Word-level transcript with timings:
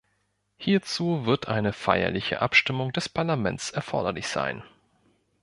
Hierzu 0.57 1.27
wird 1.27 1.47
eine 1.47 1.73
feierliche 1.73 2.41
Abstimmung 2.41 2.91
des 2.91 3.07
Parlaments 3.07 3.69
erforderlich 3.69 4.27
sein. 4.27 4.63